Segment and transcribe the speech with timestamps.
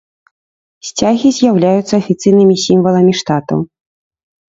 [0.89, 3.59] Сцягі з'яўляюцца афіцыйнымі сімваламі штатаў.